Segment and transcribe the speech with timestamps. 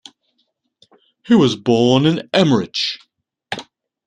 [1.27, 2.97] He was born in Emmerich.